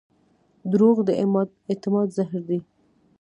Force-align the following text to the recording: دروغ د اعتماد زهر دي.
دروغ 0.71 0.97
د 1.07 1.09
اعتماد 1.69 2.07
زهر 2.17 2.41
دي. 2.49 2.59